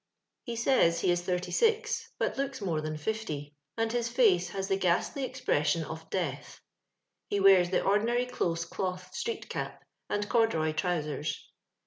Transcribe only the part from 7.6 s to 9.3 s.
the ordinary close cloth